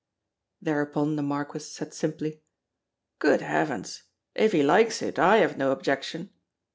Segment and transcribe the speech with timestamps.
[0.63, 2.41] Thereupon the Marquis said simply:
[3.19, 4.01] "Good heavens!
[4.33, 6.31] if he likes it, I have no objection."